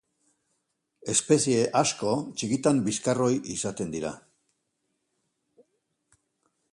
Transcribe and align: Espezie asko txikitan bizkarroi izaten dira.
Espezie 1.13 1.59
asko 1.81 2.13
txikitan 2.39 2.81
bizkarroi 2.87 3.35
izaten 3.57 3.93
dira. 3.97 4.15